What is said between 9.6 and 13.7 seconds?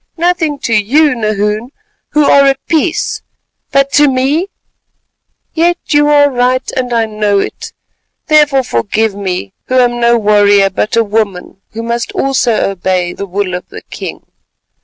who am no warrior, but a woman who must also obey—the will of